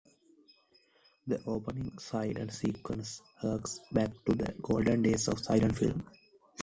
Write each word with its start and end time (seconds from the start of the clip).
The 1.27 1.39
opening 1.45 1.95
silent 1.99 2.53
sequence 2.53 3.21
harks 3.37 3.81
back 3.91 4.09
to 4.25 4.33
the 4.33 4.51
golden 4.59 5.03
days 5.03 5.27
of 5.27 5.37
silent 5.37 5.77
film. 5.77 6.03